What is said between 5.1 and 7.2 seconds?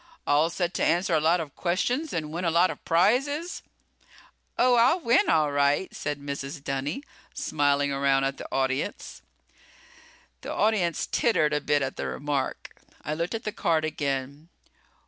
all right," said Mrs. Dunny,